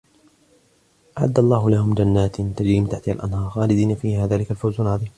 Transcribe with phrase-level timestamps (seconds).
[1.17, 5.09] أعد الله لهم جنات تجري من تحتها الأنهار خالدين فيها ذلك الفوز العظيم